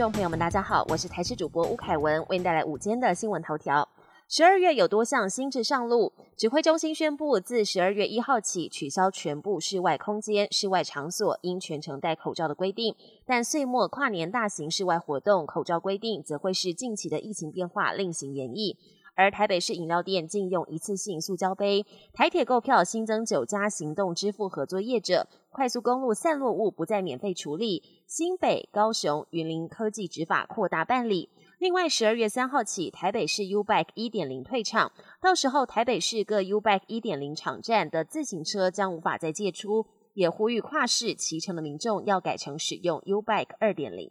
[0.00, 3.86] 众朋友们，大家好，我是台视主播吴凯文，为您带来午间的新闻头条。
[4.30, 18.76] 十二月有多项新制上路，指挥中心宣布，自十二月一号起取消全部室外空间、室外场所应全程戴口罩的规定，但岁末跨年大型室外活动口罩规定，则会是近期的疫情变化另行演绎。
[19.20, 21.84] 而台北市饮料店禁用一次性塑胶杯，
[22.14, 31.28] 台铁购票新增九家行动支付合作业者，快速公路散落物不再免费处理，新北、高雄、云林科技执法扩大办理。
[31.58, 44.10] 另外，十二月三号起，台北市 U Bike 一点零退场，到时候台北市各 U Bike 一点零场站的自行车将无法再借出，也呼吁跨市骑乘的民众要改成使用 U Bike 二点零。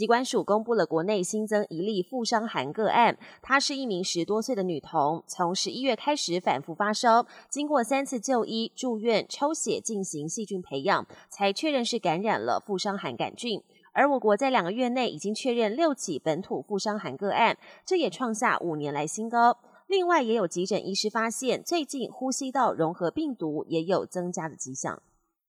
[0.00, 13.62] 机关署公布了国内新增一例负伤寒个案，她是一名十多岁的女童，从十一月开始反复发烧，经过三次就医、住院、抽血进行细菌培养，才确认是感染了负伤寒杆菌。
[13.92, 19.58] 而我国在两个月内已经确认六起本土负伤寒个案，这也创下五年来新高。
[19.86, 25.02] 另外，也有急诊医师发现，最近呼吸道融合病毒也有增加的迹象。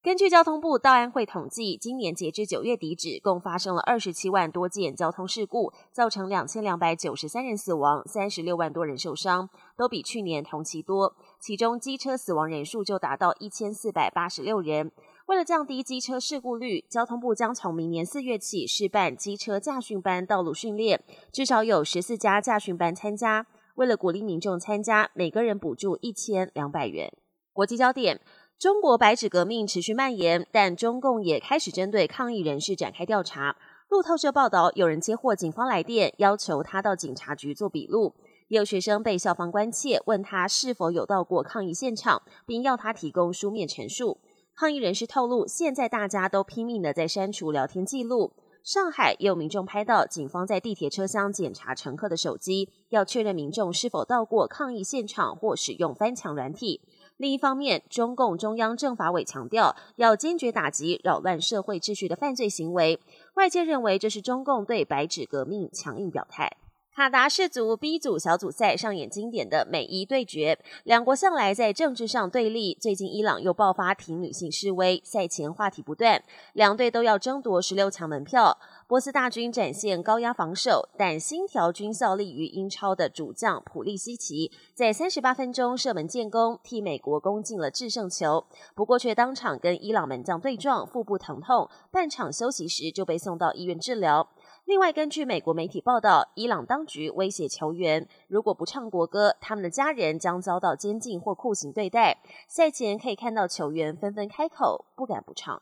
[0.04, 11.16] 根据交通部道安会统计，今年截至九月底止，共发生了二十七万多件交通事故，造成两千两百九十三人死亡，三十六万多人受伤，都比去年同期多。
[11.40, 14.92] 其中机车死亡人数就达到一千四百八十六人。
[15.28, 23.46] 为了降低机车事故率，交通部将从明年四月起试办机车驾训班道路训练，至少有十四家驾训班参加。
[23.76, 27.14] 为了鼓励民众参加，每个人补助一千两百元。
[27.54, 28.20] 国际焦点。
[28.62, 33.58] 中国白纸革命持续蔓延，但中共也开始针对抗议人士展开调查。
[33.90, 38.14] 路透社报道，有人接获警方来电，要求他到警察局做笔录；
[38.50, 44.20] 也有学生被校方关切，问他是否有到过抗议现场，并要他提供书面陈述。
[44.56, 48.32] 抗议人士透露，现在大家都拼命的在删除聊天记录。
[48.64, 56.80] 上海也有民众拍到警方在地铁车厢检查乘客的手机，要确认民众是否到过抗议现场或使用翻墙软体。
[57.22, 63.00] 另一方面，中共中央政法委强调要坚决打击扰乱社会秩序的犯罪行为。
[63.36, 66.58] 外界认为这是中共对白纸革命强硬表态。
[66.94, 72.78] 卡达世足 B 组小组赛上演经典的美伊对决，两国向来在政治上对立。
[72.82, 76.22] 最近伊朗又爆发挺女性示威，赛前话题不断，
[76.54, 78.58] 两队都要争夺十六强门票。
[78.92, 88.46] 波斯大军展现高压防守，但新条军效力于英超的主将普利西奇在三十八分钟射门建功，替美国攻进了制胜球。
[88.76, 94.28] 不过却当场跟伊朗门将对撞，腹部疼痛，半场休息时就被送到医院治疗。
[94.66, 102.22] 另外，根据美国媒体报道，伊朗当局威胁球员，如果不唱国歌，他们的家人将遭到监禁或酷刑对待。
[102.50, 105.62] 赛前可以看到球员纷纷开口，不敢不唱。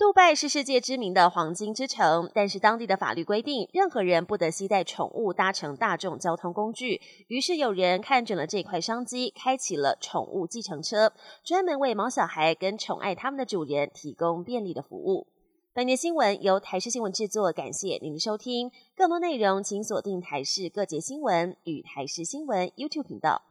[0.00, 7.02] 杜拜是世界知名的黄金之城，但是当地的法律规定，任何人不得携带宠物搭乘大众交通工具。
[7.28, 11.12] 于是有人看准了这块商机，开启了宠物计程车，
[11.44, 15.26] 专门为毛小孩跟宠爱他们的主人提供便利的服务。
[15.74, 18.70] 本节新闻由台视新闻制作，感谢您的收听。
[18.96, 23.42] 更多内容请锁定台视各节新闻与台视新闻 YouTube 频道。